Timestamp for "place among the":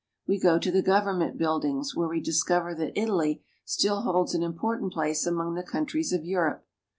4.93-5.61